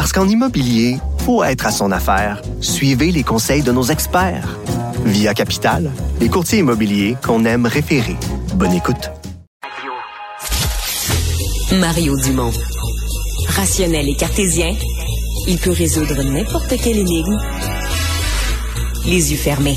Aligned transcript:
Parce 0.00 0.14
qu'en 0.14 0.26
immobilier, 0.26 0.96
faut 1.26 1.44
être 1.44 1.66
à 1.66 1.70
son 1.70 1.92
affaire. 1.92 2.40
Suivez 2.62 3.12
les 3.12 3.22
conseils 3.22 3.60
de 3.60 3.70
nos 3.70 3.82
experts. 3.82 4.58
Via 5.04 5.34
Capital, 5.34 5.90
les 6.22 6.30
courtiers 6.30 6.60
immobiliers 6.60 7.18
qu'on 7.22 7.44
aime 7.44 7.66
référer. 7.66 8.16
Bonne 8.54 8.72
écoute. 8.72 9.10
Mario 11.78 12.16
Dumont. 12.16 12.50
Rationnel 13.48 14.08
et 14.08 14.16
cartésien, 14.16 14.74
il 15.46 15.58
peut 15.58 15.72
résoudre 15.72 16.22
n'importe 16.22 16.78
quelle 16.82 16.96
énigme 16.96 17.36
les 19.04 19.32
yeux 19.32 19.36
fermés. 19.36 19.76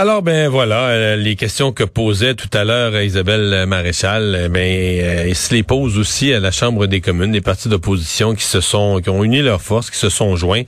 Alors 0.00 0.22
ben 0.22 0.48
voilà, 0.48 0.86
euh, 0.86 1.16
les 1.16 1.36
questions 1.36 1.72
que 1.72 1.84
posait 1.84 2.32
tout 2.32 2.48
à 2.54 2.64
l'heure 2.64 2.98
Isabelle 3.02 3.66
Maréchal, 3.66 4.34
euh, 4.34 4.48
ben 4.48 4.66
euh, 4.66 5.34
se 5.34 5.52
les 5.52 5.62
posent 5.62 5.98
aussi 5.98 6.32
à 6.32 6.40
la 6.40 6.50
Chambre 6.50 6.86
des 6.86 7.02
communes, 7.02 7.32
les 7.32 7.42
partis 7.42 7.68
d'opposition 7.68 8.34
qui 8.34 8.44
se 8.44 8.62
sont 8.62 9.02
qui 9.02 9.10
ont 9.10 9.22
uni 9.22 9.42
leurs 9.42 9.60
forces, 9.60 9.90
qui 9.90 9.98
se 9.98 10.08
sont 10.08 10.36
joints 10.36 10.62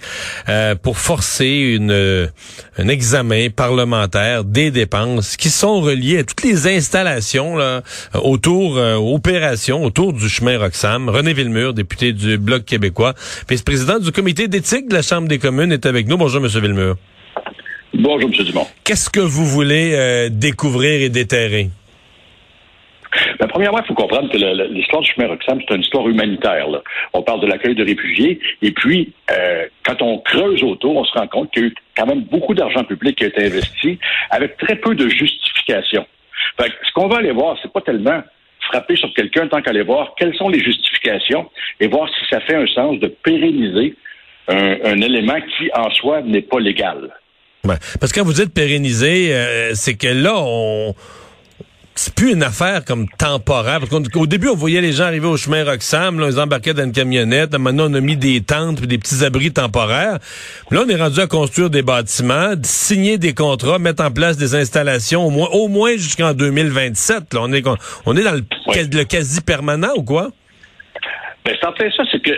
pour 0.83 0.99
forcer 0.99 1.47
une 1.47 2.29
un 2.77 2.89
examen 2.89 3.49
parlementaire 3.49 4.45
des 4.45 4.71
dépenses 4.71 5.39
qui 5.39 5.49
sont 5.49 5.81
reliées 5.81 6.19
à 6.19 6.25
toutes 6.25 6.43
les 6.43 6.67
installations 6.67 7.57
là, 7.57 7.81
autour 8.13 8.77
opérations 8.77 9.83
autour 9.83 10.13
du 10.13 10.29
chemin 10.29 10.59
Roxham. 10.59 11.09
René 11.09 11.33
Villemur, 11.33 11.73
député 11.73 12.13
du 12.13 12.37
Bloc 12.37 12.67
québécois, 12.67 13.15
vice-président 13.49 13.99
du 13.99 14.13
comité 14.13 14.47
d'éthique 14.47 14.91
de 14.91 14.95
la 14.95 15.01
Chambre 15.01 15.27
des 15.27 15.39
communes 15.39 15.73
est 15.73 15.87
avec 15.87 16.07
nous. 16.07 16.19
Bonjour 16.19 16.43
monsieur 16.43 16.61
Villemur. 16.61 16.97
Bonjour, 17.95 18.31
M. 18.31 18.45
Dumont. 18.45 18.67
Qu'est-ce 18.85 19.11
que 19.11 19.21
vous 19.21 19.45
voulez 19.45 19.93
euh, 19.95 20.29
découvrir 20.31 21.03
et 21.03 21.11
déterrer? 21.11 21.67
Ben, 23.39 23.47
premièrement, 23.47 23.81
il 23.81 23.87
faut 23.87 23.95
comprendre 23.95 24.31
que 24.33 24.39
l'histoire 24.73 25.03
du 25.03 25.13
chemin 25.13 25.29
Roxham, 25.29 25.61
c'est 25.61 25.75
une 25.75 25.83
histoire 25.83 26.09
humanitaire. 26.09 26.69
On 27.13 27.23
parle 27.23 27.43
de 27.43 27.47
l'accueil 27.47 27.75
de 27.75 27.85
réfugiés. 27.85 28.41
Et 28.63 28.71
puis, 28.71 29.13
euh, 29.31 29.67
quand 29.85 30.01
on 30.01 30.19
creuse 30.19 30.63
autour, 30.63 30.97
on 30.97 31.05
se 31.05 31.13
rend 31.13 31.27
compte 31.27 31.51
qu'il 31.51 31.63
y 31.63 31.65
a 31.67 31.69
eu 31.69 31.75
quand 31.95 32.07
même 32.07 32.23
beaucoup 32.23 32.55
d'argent 32.55 32.83
public 32.85 33.19
qui 33.19 33.25
a 33.25 33.27
été 33.27 33.45
investi 33.45 33.99
avec 34.31 34.57
très 34.57 34.77
peu 34.77 34.95
de 34.95 35.09
justification. 35.11 36.07
ce 36.59 36.93
qu'on 36.95 37.09
va 37.09 37.19
aller 37.19 37.33
voir, 37.33 37.59
c'est 37.61 37.73
pas 37.73 37.83
tellement 37.83 38.23
frapper 38.61 38.97
sur 38.97 39.13
quelqu'un 39.13 39.49
tant 39.49 39.61
qu'aller 39.61 39.83
voir 39.83 40.15
quelles 40.17 40.35
sont 40.37 40.49
les 40.49 40.61
justifications 40.61 41.51
et 41.79 41.89
voir 41.89 42.09
si 42.09 42.25
ça 42.31 42.41
fait 42.41 42.55
un 42.55 42.67
sens 42.69 42.99
de 43.01 43.09
pérenniser 43.09 43.97
un 44.49 45.01
élément 45.01 45.39
qui, 45.57 45.71
en 45.75 45.91
soi, 45.91 46.23
n'est 46.23 46.43
pas 46.43 46.59
légal. 46.59 47.11
Parce 48.01 48.13
que 48.13 48.19
quand 48.19 48.27
vous 48.27 48.33
dites 48.33 48.53
pérenniser, 48.53 49.33
euh, 49.33 49.71
c'est 49.75 49.95
que 49.95 50.09
là, 50.09 50.35
on 50.37 50.95
c'est 51.95 52.15
plus 52.15 52.33
une 52.33 52.43
affaire 52.43 52.85
comme 52.85 53.07
temporaire. 53.09 53.79
Parce 53.79 53.91
qu'au 54.09 54.27
début, 54.27 54.49
on 54.49 54.57
voyait 54.57 54.81
les 54.81 54.93
gens 54.93 55.05
arriver 55.05 55.27
au 55.27 55.37
chemin 55.37 55.65
Roxham, 55.65 56.19
là, 56.19 56.29
ils 56.31 56.41
embarquaient 56.41 56.75
dans 56.75 56.85
une 56.85 56.93
camionnette. 56.93 57.57
Maintenant, 57.57 57.91
on 57.91 57.95
a 57.95 58.01
mis 58.01 58.17
des 58.17 58.41
tentes 58.41 58.81
des 58.81 58.99
petits 58.99 59.25
abris 59.25 59.53
temporaires. 59.53 60.19
là, 60.71 60.83
on 60.85 60.89
est 60.89 60.97
rendu 60.97 61.21
à 61.21 61.27
construire 61.27 61.71
des 61.71 61.83
bâtiments, 61.83 62.55
signer 62.63 63.19
des 63.19 63.35
contrats, 63.35 63.79
mettre 63.79 64.05
en 64.05 64.11
place 64.11 64.37
des 64.37 64.55
installations 64.55 65.27
au 65.27 65.31
moins, 65.31 65.49
au 65.53 65.69
moins 65.69 65.93
jusqu'en 65.93 66.33
2027. 66.33 67.35
Là, 67.35 67.41
on 67.43 67.53
est, 67.53 67.65
on 68.07 68.17
est 68.17 68.25
dans 68.25 68.33
le, 68.33 68.43
le 68.75 69.05
quasi 69.05 69.41
permanent 69.41 69.93
ou 69.97 70.03
quoi? 70.03 70.31
Ben, 71.45 71.57
c'est 71.61 71.67
en 71.67 71.73
fait 71.73 71.91
ça, 71.97 72.05
c'est 72.11 72.23
que, 72.23 72.33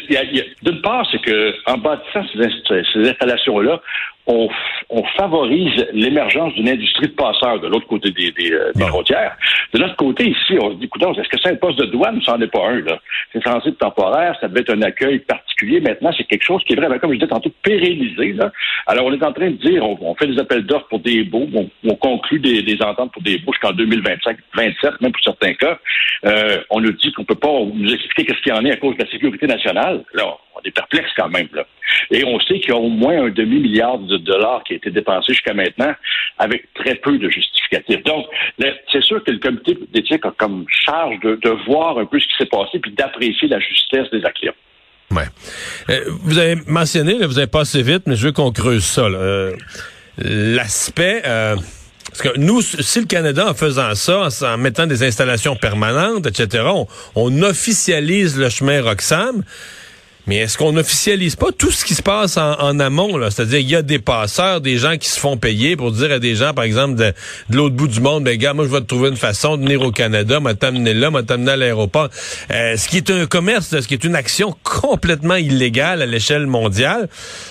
d'une 0.62 0.80
part, 0.80 1.06
c'est 1.12 1.20
que, 1.20 1.54
en 1.66 1.76
bâtissant 1.76 2.24
ces, 2.32 2.84
ces 2.92 3.08
installations-là, 3.10 3.80
on, 4.26 4.48
on 4.90 5.02
favorise 5.18 5.86
l'émergence 5.92 6.54
d'une 6.54 6.68
industrie 6.68 7.08
de 7.08 7.12
passeurs 7.12 7.60
de 7.60 7.68
l'autre 7.68 7.86
côté 7.86 8.10
des, 8.10 8.32
des, 8.32 8.52
euh, 8.52 8.72
frontières. 8.88 9.36
De 9.72 9.78
notre 9.78 9.96
côté, 9.96 10.30
ici, 10.30 10.56
on 10.60 10.70
se 10.70 10.76
dit, 10.76 10.84
écoute, 10.84 11.02
est-ce 11.02 11.28
que 11.28 11.36
c'est 11.42 11.50
un 11.50 11.56
poste 11.56 11.78
de 11.78 11.86
douane 11.86 12.16
ou 12.16 12.22
c'en 12.22 12.40
est 12.40 12.46
pas 12.46 12.66
un, 12.68 12.80
là? 12.80 12.98
C'est 13.32 13.42
censé 13.42 13.68
être 13.68 13.78
temporaire, 13.78 14.36
ça 14.40 14.48
devait 14.48 14.60
être 14.60 14.74
un 14.74 14.82
accueil 14.82 15.18
particulier. 15.20 15.80
Maintenant, 15.80 16.10
c'est 16.16 16.24
quelque 16.24 16.44
chose 16.44 16.62
qui 16.64 16.72
est 16.72 16.76
vraiment, 16.76 16.98
comme 16.98 17.10
je 17.10 17.16
disais 17.16 17.28
tantôt, 17.28 17.50
pérennisé, 17.62 18.32
là. 18.32 18.50
Alors, 18.86 19.06
on 19.06 19.12
est 19.12 19.24
en 19.24 19.32
train 19.32 19.50
de 19.50 19.56
dire, 19.56 19.82
on, 19.84 20.14
fait 20.14 20.26
des 20.26 20.38
appels 20.38 20.64
d'offres 20.64 20.88
pour 20.88 21.00
des 21.00 21.24
baux, 21.24 21.46
on, 21.54 21.68
on 21.84 21.94
conclut 21.96 22.38
des, 22.38 22.62
des, 22.62 22.80
ententes 22.82 23.12
pour 23.12 23.22
des 23.22 23.38
baux 23.38 23.52
jusqu'en 23.52 23.72
2025, 23.72 24.36
27, 24.56 25.00
même 25.00 25.12
pour 25.12 25.22
certains 25.22 25.54
cas. 25.54 25.78
Euh, 26.24 26.58
on 26.70 26.80
nous 26.80 26.92
dit 26.92 27.12
qu'on 27.12 27.24
peut 27.24 27.34
pas 27.34 27.52
nous 27.72 27.92
expliquer 27.92 28.24
qu'est-ce 28.24 28.42
qu'il 28.42 28.54
y 28.54 28.56
en 28.56 28.64
est 28.64 28.72
à 28.72 28.76
cause 28.76 28.96
de 28.96 29.04
la 29.04 29.10
sécurité 29.10 29.46
nationale. 29.46 30.04
Alors, 30.14 30.40
est 30.64 30.70
perplexe 30.70 31.10
quand 31.16 31.28
même, 31.28 31.48
là. 31.52 31.66
Et 32.10 32.24
on 32.24 32.38
sait 32.40 32.58
qu'il 32.60 32.70
y 32.70 32.72
a 32.72 32.76
au 32.76 32.88
moins 32.88 33.26
un 33.26 33.30
demi-milliard 33.30 33.98
de 33.98 34.16
dollars 34.18 34.62
qui 34.64 34.74
a 34.74 34.76
été 34.76 34.90
dépensé 34.90 35.32
jusqu'à 35.32 35.54
maintenant 35.54 35.94
avec 36.38 36.72
très 36.74 36.96
peu 36.96 37.18
de 37.18 37.28
justificatifs. 37.28 38.02
Donc, 38.04 38.26
c'est 38.90 39.02
sûr 39.02 39.22
que 39.22 39.30
le 39.30 39.38
comité 39.38 39.78
d'éthique 39.92 40.24
a 40.24 40.32
comme 40.36 40.64
charge 40.68 41.18
de, 41.20 41.64
voir 41.66 41.98
un 41.98 42.06
peu 42.06 42.18
ce 42.18 42.26
qui 42.26 42.34
s'est 42.38 42.46
passé 42.46 42.78
puis 42.78 42.92
d'apprécier 42.92 43.48
la 43.48 43.60
justesse 43.60 44.10
des 44.10 44.24
actions. 44.24 44.54
Ouais. 45.10 45.24
Euh, 45.90 46.00
vous 46.22 46.38
avez 46.38 46.56
mentionné, 46.66 47.24
vous 47.24 47.38
avez 47.38 47.46
passé 47.46 47.82
vite, 47.82 48.02
mais 48.06 48.16
je 48.16 48.26
veux 48.26 48.32
qu'on 48.32 48.52
creuse 48.52 48.84
ça. 48.84 49.02
Euh, 49.02 49.52
l'aspect... 50.18 51.22
Euh, 51.24 51.56
parce 52.08 52.22
que 52.32 52.38
nous, 52.38 52.60
si 52.62 53.00
le 53.00 53.06
Canada, 53.06 53.48
en 53.48 53.54
faisant 53.54 53.92
ça, 53.96 54.28
en, 54.42 54.56
mettant 54.56 54.86
des 54.86 55.02
installations 55.02 55.56
permanentes, 55.56 56.28
etc., 56.28 56.62
on, 56.66 56.86
on 57.16 57.42
officialise 57.42 58.38
le 58.38 58.48
chemin 58.50 58.82
Roxham, 58.82 59.42
mais 60.26 60.36
est-ce 60.36 60.56
qu'on 60.56 60.72
n'officialise 60.72 61.36
pas 61.36 61.52
tout 61.52 61.70
ce 61.70 61.84
qui 61.84 61.94
se 61.94 62.02
passe 62.02 62.38
en, 62.38 62.80
amont? 62.80 63.18
là? 63.18 63.30
C'est-à-dire, 63.30 63.58
il 63.58 63.68
y 63.68 63.76
a 63.76 63.82
des 63.82 63.98
passeurs, 63.98 64.60
des 64.60 64.78
gens 64.78 64.96
qui 64.96 65.08
se 65.08 65.20
font 65.20 65.36
payer 65.36 65.76
pour 65.76 65.92
dire 65.92 66.12
à 66.12 66.18
des 66.18 66.34
gens, 66.34 66.54
par 66.54 66.64
exemple, 66.64 66.94
de, 66.94 67.12
l'autre 67.50 67.74
bout 67.74 67.88
du 67.88 68.00
monde, 68.00 68.24
ben 68.24 68.36
gars, 68.38 68.54
moi, 68.54 68.64
je 68.64 68.70
vais 68.70 68.80
te 68.80 68.86
trouver 68.86 69.10
une 69.10 69.16
façon 69.16 69.56
de 69.56 69.62
venir 69.62 69.82
au 69.82 69.92
Canada, 69.92 70.40
m'a 70.40 70.54
t'amener 70.54 70.94
là, 70.94 71.10
m'a 71.10 71.22
t'amener 71.22 71.52
à 71.52 71.56
l'aéroport. 71.56 72.08
Euh, 72.50 72.76
ce 72.76 72.88
qui 72.88 72.96
est 72.96 73.10
un 73.10 73.26
commerce, 73.26 73.68
ce 73.68 73.86
qui 73.86 73.94
est 73.94 74.04
une 74.04 74.16
action 74.16 74.54
complètement 74.62 75.36
illégale 75.36 76.00
à 76.00 76.06
l'échelle 76.06 76.46
mondiale. 76.46 77.08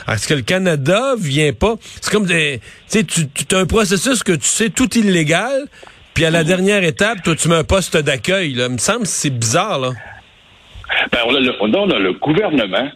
Est-ce 0.08 0.28
que 0.28 0.34
le 0.34 0.42
Canada 0.42 1.14
vient 1.20 1.54
pas? 1.54 1.76
C'est 2.02 2.12
comme 2.12 2.26
des, 2.26 2.60
tu 2.90 3.04
tu 3.04 3.56
as 3.56 3.60
un 3.60 3.66
processus 3.66 4.24
que 4.24 4.32
tu 4.32 4.48
sais 4.48 4.70
tout 4.70 4.98
illégal, 4.98 5.68
puis 6.14 6.26
à 6.26 6.32
la 6.32 6.44
dernière 6.44 6.84
étape, 6.84 7.24
toi, 7.24 7.36
tu 7.36 7.50
mets 7.50 7.56
un 7.56 7.64
poste 7.64 7.98
d'accueil. 7.98 8.52
Il 8.52 8.70
me 8.70 8.78
semble 8.78 9.04
que 9.04 9.08
c'est 9.08 9.32
bizarre, 9.32 9.80
là. 9.80 9.92
Ben, 11.12 11.20
on, 11.26 11.36
a 11.36 11.40
le, 11.40 11.56
on 11.60 11.74
a 11.74 12.00
le 12.00 12.14
gouvernement 12.14 12.90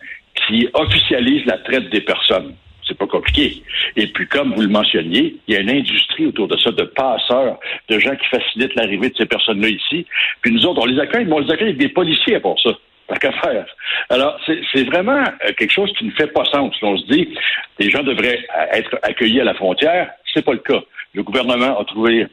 qui 0.48 0.68
officialise 0.74 1.46
la 1.46 1.58
traite 1.59 1.90
des 1.90 2.02
personnes. 2.02 2.56
C'est 2.88 2.98
pas 2.98 3.08
compliqué. 3.08 3.64
Et 3.98 4.08
puis, 4.08 4.28
comme 4.28 4.53
vous 4.53 4.62
le 4.62 4.70
mentionniez, 4.70 5.36
il 5.48 5.53
y 5.53 5.58
a 5.58 5.62
une 5.62 5.70
industrie 5.70 6.28
autour 6.28 6.47
de 6.47 6.56
ça, 6.58 6.72
de 6.72 6.84
passeurs, 6.84 7.59
de 7.90 8.00
gens 8.00 8.16
qui 8.16 8.28
facilitent 8.28 8.76
l'arrivée 8.76 9.09
de 9.09 9.16
ces 9.18 9.26
personnes-là 9.26 9.68
ici. 9.68 10.06
Puis 10.42 10.52
nous 10.53 10.66
autres, 10.66 10.81
on 10.81 10.86
les 10.86 11.00
accueille, 11.00 11.26
mais 11.26 11.34
on 11.34 11.40
les 11.40 11.52
accueille 11.52 11.70
avec 11.70 11.80
des 11.80 11.90
policiers 11.90 12.40
pour 12.40 12.58
ça. 12.62 12.70
Pas 13.08 13.18
qu'à 13.18 13.31
faire? 13.31 13.66
Alors, 14.09 14.40
c'est 14.46 14.84
vraiment 14.84 15.22
euh, 15.22 15.53
quelque 15.58 15.72
chose 15.72 15.92
qui 15.97 16.06
ne 16.06 16.12
fait 16.12 16.28
pas 16.28 16.46
sens. 16.46 16.76
On 16.81 16.97
se 16.97 17.06
dit, 17.08 17.34
les 17.80 17.90
gens 17.90 18.03
devraient 18.03 18.46
être 18.74 18.97
accueillis 19.02 19.42
à 19.42 19.46
la 19.46 19.53
frontière. 19.53 20.09
C'est 20.34 20.44
pas 20.44 20.53
le 20.53 20.59
cas. 20.59 20.81
Le 21.14 21.24
gouvernement 21.24 21.80
a 21.80 21.86
trouvé 21.86 22.28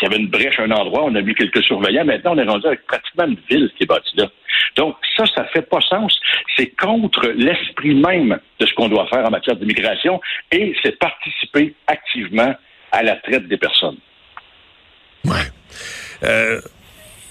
qu'il 0.00 0.08
y 0.08 0.14
avait 0.14 0.22
une 0.22 0.30
brèche 0.30 0.58
à 0.58 0.64
un 0.64 0.70
endroit, 0.70 1.04
on 1.04 1.14
a 1.14 1.20
mis 1.20 1.34
quelques 1.34 1.62
surveillants. 1.62 2.04
Maintenant, 2.04 2.32
on 2.34 2.38
est 2.38 2.48
rendu 2.48 2.66
avec 2.66 2.86
pratiquement 2.86 3.26
une 3.26 3.36
ville 3.48 3.70
qui 3.76 3.84
est 3.84 3.86
bâtie 3.86 4.16
là. 4.16 4.28
Donc, 4.76 4.96
ça, 5.16 5.24
ça 5.34 5.44
fait 5.52 5.68
pas 5.68 5.80
sens. 5.82 6.18
C'est 6.56 6.74
contre 6.76 7.28
l'esprit 7.36 7.94
même 7.94 8.38
de 8.58 8.66
ce 8.66 8.74
qu'on 8.74 8.88
doit 8.88 9.06
faire 9.08 9.24
en 9.26 9.30
matière 9.30 9.56
d'immigration 9.56 10.20
et 10.50 10.74
c'est 10.82 10.98
participer 10.98 11.74
activement 11.86 12.54
à 12.92 13.02
la 13.02 13.16
traite 13.16 13.46
des 13.46 13.58
personnes. 13.58 13.98
Ouais. 15.24 15.34
Euh, 16.22 16.60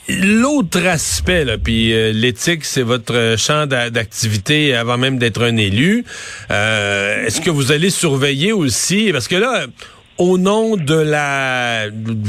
l'autre 0.07 0.85
aspect, 0.85 1.45
puis 1.63 1.93
euh, 1.93 2.11
l'éthique, 2.13 2.65
c'est 2.65 2.81
votre 2.83 3.35
champ 3.37 3.65
d'activité 3.65 4.75
avant 4.75 4.97
même 4.97 5.17
d'être 5.17 5.43
un 5.43 5.57
élu. 5.57 6.05
Euh, 6.51 7.25
est-ce 7.25 7.41
que 7.41 7.49
vous 7.49 7.71
allez 7.71 7.89
surveiller 7.89 8.51
aussi, 8.51 9.11
parce 9.11 9.27
que 9.27 9.35
là, 9.35 9.65
au 10.19 10.37
nom 10.37 10.75
de 10.75 10.95
la 10.95 11.85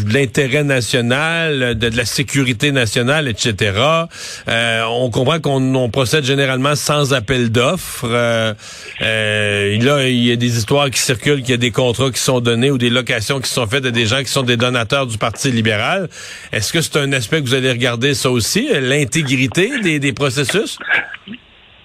l'intérêt 0.07 0.63
national, 0.63 1.77
de, 1.77 1.89
la 1.89 2.05
sécurité 2.05 2.71
nationale, 2.71 3.27
etc. 3.27 3.73
Euh, 4.49 4.85
on 4.89 5.11
comprend 5.11 5.41
qu'on 5.41 5.91
procède 5.91 6.25
généralement 6.25 6.77
sans 6.77 7.13
appel 7.13 7.51
d'offres. 7.51 8.07
Euh, 8.09 8.55
euh, 9.03 9.79
là, 9.83 10.09
il 10.09 10.25
y 10.25 10.31
a 10.31 10.37
des 10.37 10.57
histoires 10.57 10.89
qui 10.89 11.01
circulent, 11.01 11.41
qu'il 11.41 11.51
y 11.51 11.55
a 11.55 11.57
des 11.57 11.73
contrats 11.73 12.11
qui 12.11 12.21
sont 12.21 12.41
donnés 12.41 12.71
ou 12.71 12.79
des 12.79 12.91
locations 12.91 13.41
qui 13.41 13.51
sont 13.51 13.67
faites 13.67 13.85
à 13.85 13.91
des 13.91 14.07
gens 14.07 14.21
qui 14.21 14.31
sont 14.31 14.45
des 14.45 14.57
donateurs 14.57 15.09
du 15.09 15.19
Parti 15.19 15.51
libéral. 15.51 16.09
Est-ce 16.53 16.73
que 16.73 16.81
c'est 16.81 16.97
un 16.97 17.13
aspect 17.13 17.43
que 17.43 17.47
vous 17.47 17.55
allez 17.55 17.71
regarder 17.71 18.15
ça 18.15 18.31
aussi, 18.31 18.69
l'intégrité 18.81 19.99
des 19.99 20.13
processus? 20.13 20.79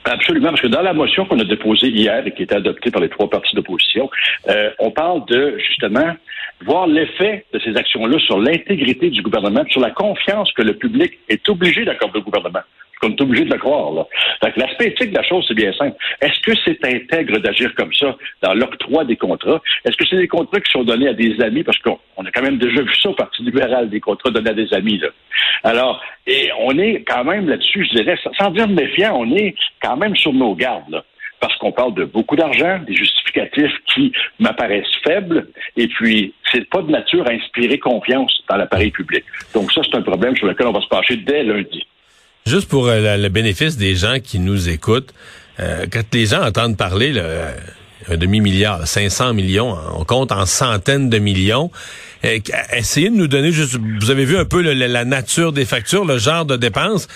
Absolument, 0.05 0.49
parce 0.49 0.61
que 0.61 0.67
dans 0.67 0.83
la 0.83 0.93
motion 0.93 1.25
qu'on 1.25 1.39
a 1.39 1.43
déposée 1.43 1.87
hier 1.87 2.25
et 2.27 2.31
qui 2.31 2.43
était 2.43 2.55
adoptée 2.55 2.91
par 2.91 3.01
les 3.01 3.09
trois 3.09 3.27
partis 3.27 3.55
d'opposition, 3.55 4.07
euh, 4.47 4.69
on 4.77 4.91
parle 4.91 5.25
de 5.25 5.57
justement 5.57 6.15
voir 6.63 6.85
l'effet 6.85 7.45
de 7.51 7.59
ces 7.59 7.75
actions-là 7.75 8.19
sur 8.19 8.39
l'intégrité 8.39 9.09
du 9.09 9.23
gouvernement, 9.23 9.63
sur 9.69 9.81
la 9.81 9.89
confiance 9.89 10.51
que 10.51 10.61
le 10.61 10.75
public 10.75 11.17
est 11.27 11.49
obligé 11.49 11.85
d'accorder 11.85 12.19
au 12.19 12.21
gouvernement. 12.21 12.61
Est 13.03 13.21
obligé 13.21 13.45
de 13.45 13.51
le 13.51 13.59
croire. 13.59 13.91
Là. 13.91 14.07
l'aspect 14.55 14.87
éthique 14.87 15.11
de 15.11 15.17
la 15.17 15.23
chose, 15.23 15.45
c'est 15.47 15.53
bien 15.53 15.71
simple. 15.73 15.95
Est-ce 16.21 16.39
que 16.39 16.57
c'est 16.65 16.83
intègre 16.85 17.37
d'agir 17.37 17.73
comme 17.75 17.93
ça 17.93 18.15
dans 18.41 18.53
l'octroi 18.55 19.05
des 19.05 19.15
contrats? 19.15 19.61
Est-ce 19.83 19.95
que 19.95 20.05
c'est 20.09 20.17
des 20.17 20.27
contrats 20.27 20.59
qui 20.59 20.71
sont 20.71 20.83
donnés 20.83 21.09
à 21.09 21.13
des 21.13 21.39
amis? 21.41 21.63
Parce 21.63 21.77
qu'on 21.79 21.93
a 21.93 22.31
quand 22.33 22.41
même 22.41 22.57
déjà 22.57 22.81
vu 22.81 22.95
ça 22.95 23.09
au 23.09 23.13
Parti 23.13 23.43
libéral, 23.43 23.89
des 23.89 23.99
contrats 23.99 24.31
donnés 24.31 24.49
à 24.49 24.53
des 24.53 24.73
amis. 24.73 24.97
Là. 24.97 25.09
Alors, 25.63 26.01
et 26.25 26.49
on 26.59 26.77
est 26.79 27.03
quand 27.07 27.23
même 27.23 27.47
là-dessus, 27.47 27.85
je 27.85 27.97
dirais, 27.97 28.17
sans 28.39 28.49
dire 28.51 28.67
méfiant, 28.67 29.17
on 29.19 29.35
est 29.35 29.53
quand 29.81 29.97
même 29.97 30.15
sur 30.15 30.33
nos 30.33 30.55
gardes. 30.55 30.89
Là 30.89 31.03
parce 31.39 31.57
qu'on 31.57 31.71
parle 31.71 31.93
de 31.93 32.05
beaucoup 32.05 32.35
d'argent, 32.35 32.79
des 32.87 32.95
justificatifs 32.95 33.73
qui 33.93 34.11
m'apparaissent 34.39 34.95
faibles, 35.03 35.47
et 35.77 35.87
puis 35.87 36.33
c'est 36.51 36.67
pas 36.69 36.81
de 36.81 36.89
nature 36.89 37.27
à 37.27 37.33
inspirer 37.33 37.77
confiance 37.77 38.41
dans 38.49 38.55
l'appareil 38.55 38.89
public. 38.89 39.23
Donc 39.53 39.71
ça, 39.71 39.81
c'est 39.83 39.95
un 39.95 40.01
problème 40.01 40.35
sur 40.35 40.47
lequel 40.47 40.65
on 40.65 40.71
va 40.71 40.81
se 40.81 40.87
pencher 40.87 41.17
dès 41.17 41.43
lundi. 41.43 41.85
Juste 42.47 42.69
pour 42.69 42.87
euh, 42.87 43.17
le 43.17 43.29
bénéfice 43.29 43.75
des 43.75 43.95
gens 43.95 44.19
qui 44.23 44.37
nous 44.37 44.69
écoutent, 44.69 45.15
euh, 45.59 45.87
quand 45.91 46.03
les 46.13 46.27
gens 46.27 46.43
entendent 46.43 46.77
parler 46.77 47.11
là, 47.11 47.23
un 48.07 48.17
demi-milliard, 48.17 48.87
500 48.87 49.33
millions, 49.33 49.75
on 49.95 50.05
compte 50.05 50.31
en 50.31 50.45
centaines 50.45 51.09
de 51.09 51.17
millions. 51.17 51.71
Euh, 52.23 52.37
essayez 52.71 53.09
de 53.09 53.15
nous 53.15 53.25
donner 53.25 53.51
juste, 53.51 53.79
vous 53.99 54.11
avez 54.11 54.25
vu 54.25 54.37
un 54.37 54.45
peu 54.45 54.61
la 54.61 55.05
nature 55.05 55.53
des 55.53 55.65
factures, 55.65 56.05
le 56.05 56.19
genre 56.19 56.45
de 56.45 56.55
dépenses. 56.55 57.07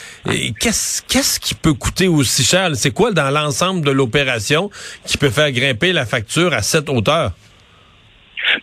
Qu'est-ce 0.59 1.03
qu'est-ce 1.07 1.39
qui 1.39 1.53
peut 1.53 1.75
coûter 1.75 2.07
aussi 2.07 2.43
cher? 2.43 2.71
C'est 2.73 2.89
quoi 2.89 3.11
dans 3.11 3.29
l'ensemble 3.29 3.85
de 3.85 3.91
l'opération 3.91 4.71
qui 5.05 5.19
peut 5.19 5.29
faire 5.29 5.51
grimper 5.51 5.93
la 5.93 6.07
facture 6.07 6.55
à 6.55 6.63
cette 6.63 6.89
hauteur? 6.89 7.33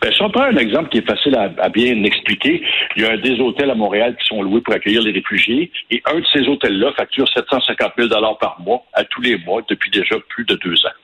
Ben, 0.01 0.11
si 0.11 0.21
on 0.21 0.29
prend 0.29 0.43
un 0.43 0.57
exemple 0.57 0.89
qui 0.89 0.99
est 0.99 1.07
facile 1.07 1.35
à, 1.35 1.69
bien 1.69 2.03
expliquer, 2.03 2.63
il 2.95 3.03
y 3.03 3.05
a 3.05 3.17
des 3.17 3.39
hôtels 3.39 3.69
à 3.71 3.75
Montréal 3.75 4.15
qui 4.19 4.27
sont 4.27 4.41
loués 4.41 4.61
pour 4.61 4.73
accueillir 4.73 5.01
les 5.01 5.11
réfugiés 5.11 5.71
et 5.91 6.01
un 6.05 6.19
de 6.19 6.25
ces 6.33 6.47
hôtels-là 6.47 6.93
facture 6.93 7.27
750 7.29 7.93
000 7.97 8.09
par 8.39 8.57
mois 8.59 8.83
à 8.93 9.03
tous 9.03 9.21
les 9.21 9.37
mois 9.37 9.61
depuis 9.69 9.91
déjà 9.91 10.15
plus 10.29 10.45
de 10.45 10.55
deux 10.55 10.85
ans. 10.85 10.97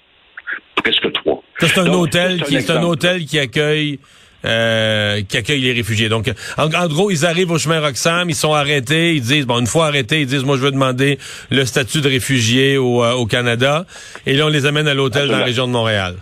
Presque 0.76 1.12
trois. 1.14 1.44
C'est 1.60 1.78
un 1.78 1.94
hôtel 1.94 2.44
qui 2.44 2.56
est 2.56 2.70
un 2.70 2.84
hôtel 2.84 3.26
qui 3.26 3.40
accueille 3.40 4.00
euh, 4.46 5.22
qui 5.22 5.38
accueille 5.38 5.62
les 5.62 5.72
réfugiés. 5.72 6.10
Donc, 6.10 6.30
en, 6.58 6.68
gros, 6.88 7.10
ils 7.10 7.26
arrivent 7.26 7.52
au 7.52 7.58
chemin 7.58 7.80
Roxham, 7.80 8.30
ils 8.30 8.36
sont 8.36 8.54
arrêtés, 8.54 9.16
ils 9.16 9.22
disent, 9.22 9.46
bon, 9.46 9.58
une 9.62 9.68
fois 9.68 9.88
arrêtés, 9.88 10.20
ils 10.20 10.28
disent, 10.28 10.44
moi, 10.44 10.58
je 10.58 10.64
veux 10.64 10.72
demander 10.72 11.18
le 11.50 11.64
statut 11.64 12.02
de 12.02 12.10
réfugié 12.10 12.78
au, 12.78 13.06
euh, 13.06 13.14
au 13.14 13.26
Canada, 13.26 13.86
et 14.26 14.34
là, 14.34 14.48
on 14.48 14.50
les 14.50 14.66
amène 14.66 14.90
à 14.90 14.94
l'hôtel 14.94 15.30
dans 15.30 15.38
la 15.38 15.46
région 15.46 15.66
de 15.66 15.72
Montréal. 15.72 16.16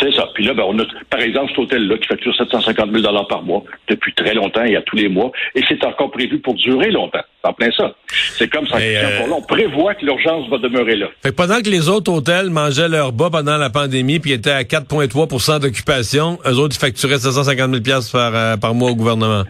C'est 0.00 0.14
ça. 0.14 0.28
Puis 0.34 0.44
là, 0.44 0.54
ben, 0.54 0.64
on 0.66 0.78
a, 0.78 0.84
par 1.10 1.20
exemple, 1.20 1.48
cet 1.48 1.58
hôtel-là 1.58 1.96
qui 1.98 2.06
facture 2.06 2.34
750 2.36 2.90
000 2.92 3.24
par 3.28 3.42
mois 3.42 3.64
depuis 3.88 4.12
très 4.14 4.34
longtemps 4.34 4.64
et 4.64 4.76
à 4.76 4.82
tous 4.82 4.96
les 4.96 5.08
mois. 5.08 5.32
Et 5.54 5.62
c'est 5.68 5.84
encore 5.84 6.10
prévu 6.10 6.38
pour 6.38 6.54
durer 6.54 6.90
longtemps. 6.90 7.22
En 7.42 7.52
plein 7.52 7.70
ça. 7.76 7.94
C'est 8.08 8.48
comme 8.48 8.66
ça. 8.66 8.76
Euh... 8.76 9.20
on 9.32 9.42
prévoit 9.42 9.94
que 9.94 10.04
l'urgence 10.04 10.48
va 10.50 10.58
demeurer 10.58 10.96
là. 10.96 11.06
Fait 11.22 11.30
que 11.30 11.34
pendant 11.34 11.60
que 11.60 11.70
les 11.70 11.88
autres 11.88 12.12
hôtels 12.12 12.50
mangeaient 12.50 12.88
leur 12.88 13.12
bas 13.12 13.30
pendant 13.30 13.56
la 13.56 13.70
pandémie 13.70 14.18
puis 14.18 14.32
étaient 14.32 14.50
à 14.50 14.62
4,3% 14.62 15.60
d'occupation, 15.60 16.38
eux 16.46 16.58
autres, 16.58 16.76
ils 16.76 16.80
facturaient 16.80 17.18
750 17.18 17.84
000 17.84 18.00
par, 18.12 18.34
euh, 18.34 18.56
par 18.56 18.74
mois 18.74 18.90
au 18.90 18.96
gouvernement. 18.96 19.44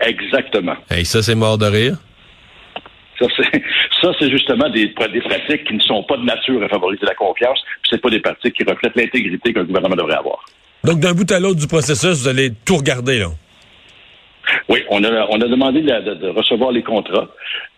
Exactement. 0.00 0.74
Et 0.90 1.04
ça, 1.04 1.22
c'est 1.22 1.34
mort 1.34 1.58
de 1.58 1.66
rire. 1.66 1.96
Ça, 3.18 3.26
c'est 3.36 3.62
justement 4.30 4.68
des, 4.70 4.86
des, 4.86 5.20
pratiques 5.20 5.64
qui 5.64 5.74
ne 5.74 5.80
sont 5.80 6.02
pas 6.04 6.16
de 6.16 6.24
nature 6.24 6.62
à 6.62 6.68
favoriser 6.68 7.04
la 7.06 7.14
confiance, 7.14 7.58
puis 7.82 7.90
c'est 7.90 8.00
pas 8.00 8.10
des 8.10 8.20
pratiques 8.20 8.54
qui 8.54 8.64
reflètent 8.64 8.96
l'intégrité 8.96 9.52
qu'un 9.52 9.64
gouvernement 9.64 9.96
devrait 9.96 10.16
avoir. 10.16 10.44
Donc, 10.84 11.00
d'un 11.00 11.12
bout 11.12 11.30
à 11.30 11.38
l'autre 11.40 11.60
du 11.60 11.66
processus, 11.66 12.22
vous 12.22 12.28
allez 12.28 12.50
tout 12.64 12.76
regarder, 12.76 13.18
là? 13.18 13.26
Oui, 14.68 14.80
on 14.90 15.02
a, 15.04 15.26
on 15.30 15.40
a 15.40 15.46
demandé 15.46 15.82
de, 15.82 16.28
recevoir 16.36 16.72
les 16.72 16.82
contrats. 16.82 17.28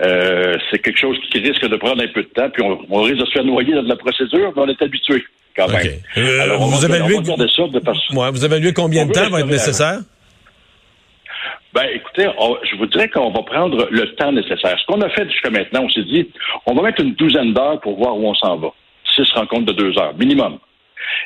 Euh, 0.02 0.54
c'est 0.70 0.78
quelque 0.78 0.98
chose 0.98 1.18
qui 1.30 1.38
risque 1.40 1.66
de 1.66 1.76
prendre 1.76 2.02
un 2.02 2.08
peu 2.08 2.22
de 2.22 2.28
temps, 2.28 2.48
puis 2.50 2.62
on, 2.62 3.02
risque 3.02 3.18
de 3.18 3.26
se 3.26 3.32
faire 3.32 3.44
noyer 3.44 3.74
dans 3.74 3.82
la 3.82 3.96
procédure, 3.96 4.52
mais 4.56 4.62
on 4.62 4.68
est 4.68 4.82
habitué 4.82 5.24
quand 5.56 5.68
même. 5.68 5.86
Euh, 6.16 6.40
Alors, 6.40 6.66
vous, 6.66 6.84
avez 6.84 6.96
évalué... 6.96 7.18
vous 7.18 8.44
avez 8.44 8.56
évalué 8.56 8.72
combien 8.72 9.06
de 9.06 9.12
temps 9.12 9.28
va 9.28 9.40
être 9.40 9.46
nécessaire? 9.46 9.98
Ben, 11.72 11.88
écoutez, 11.94 12.28
je 12.70 12.76
vous 12.76 12.84
dirais 12.84 13.08
qu'on 13.08 13.30
va 13.30 13.42
prendre 13.44 13.88
le 13.90 14.14
temps 14.16 14.30
nécessaire. 14.30 14.78
Ce 14.78 14.84
qu'on 14.86 15.00
a 15.00 15.08
fait 15.08 15.26
jusqu'à 15.30 15.48
maintenant, 15.48 15.84
on 15.84 15.88
s'est 15.88 16.02
dit, 16.02 16.30
on 16.66 16.74
va 16.74 16.82
mettre 16.82 17.00
une 17.00 17.14
douzaine 17.14 17.54
d'heures 17.54 17.80
pour 17.80 17.96
voir 17.96 18.14
où 18.14 18.28
on 18.28 18.34
s'en 18.34 18.56
va. 18.56 18.68
Six 19.16 19.30
rencontres 19.32 19.72
de 19.72 19.72
deux 19.72 19.98
heures, 19.98 20.14
minimum. 20.14 20.58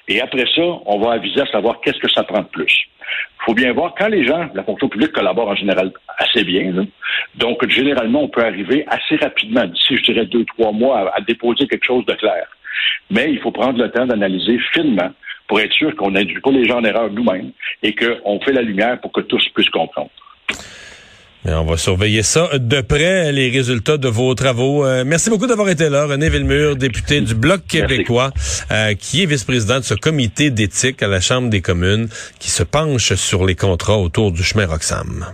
Et 0.06 0.20
après 0.20 0.44
ça, 0.54 0.62
on 0.62 1.00
va 1.00 1.14
aviser 1.14 1.40
à 1.40 1.46
savoir 1.46 1.81
qu'est-ce 1.81 1.98
que 1.98 2.10
ça 2.10 2.22
prend 2.22 2.43
de 2.43 2.46
plus. 2.46 2.72
Il 3.00 3.44
faut 3.44 3.54
bien 3.54 3.72
voir, 3.72 3.94
quand 3.98 4.06
les 4.06 4.25
gens, 4.25 4.48
la 4.54 4.62
fonction 4.62 4.88
publique 4.88 5.12
collabore 5.12 5.48
en 5.48 5.56
général 5.56 5.93
assez 6.19 6.44
bien, 6.44 6.87
donc 7.34 7.69
généralement, 7.69 8.22
on 8.22 8.28
peut 8.28 8.44
arriver 8.44 8.84
assez 8.88 9.16
rapidement, 9.16 9.64
d'ici, 9.64 9.96
je 9.96 10.12
dirais, 10.12 10.26
deux, 10.26 10.44
trois 10.44 10.70
mois, 10.70 11.12
à, 11.12 11.20
déposer 11.22 11.66
quelque 11.66 11.84
chose 11.84 12.06
de 12.06 12.14
clair. 12.14 12.46
Mais 13.10 13.32
il 13.32 13.40
faut 13.40 13.50
prendre 13.50 13.78
le 13.78 13.90
temps 13.90 14.06
d'analyser 14.06 14.58
finement 14.72 15.10
pour 15.48 15.60
être 15.60 15.72
sûr 15.72 15.94
qu'on 15.96 16.12
n'induit 16.12 16.40
pas 16.40 16.50
les 16.50 16.69
gens 16.69 16.78
en 16.78 16.84
erreur 16.84 17.10
nous-mêmes 17.10 17.50
et 17.82 17.94
qu'on 17.94 18.40
fait 18.40 18.52
la 18.52 18.62
lumière 18.62 19.00
pour 19.00 19.12
que 19.12 19.20
tous 19.22 19.48
puissent 19.50 19.70
comprendre 19.70 20.10
on 21.48 21.64
va 21.64 21.76
surveiller 21.76 22.22
ça 22.22 22.58
de 22.58 22.81
près, 22.81 23.31
les 23.32 23.50
résultats 23.50 23.98
de 23.98 24.08
vos 24.08 24.34
travaux. 24.34 24.84
Euh, 24.84 25.04
merci 25.06 25.31
beaucoup 25.31 25.46
d'avoir 25.46 25.69
été 25.69 25.88
là. 25.88 26.06
René 26.06 26.28
Villemur, 26.28 26.76
député 26.76 27.20
du 27.20 27.34
Bloc 27.34 27.62
québécois, 27.66 28.32
euh, 28.70 28.94
qui 28.94 29.22
est 29.22 29.26
vice-président 29.26 29.78
de 29.78 29.84
ce 29.84 29.94
comité 29.94 30.50
d'éthique 30.50 31.02
à 31.02 31.08
la 31.08 31.20
Chambre 31.20 31.48
des 31.48 31.60
communes 31.60 32.08
qui 32.38 32.50
se 32.50 32.62
penche 32.62 33.14
sur 33.14 33.44
les 33.44 33.54
contrats 33.54 33.98
autour 33.98 34.32
du 34.32 34.43
chemin 34.43 34.66
Roxham. 34.66 35.26